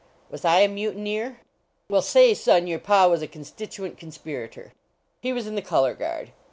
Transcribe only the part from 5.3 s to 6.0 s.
was in the color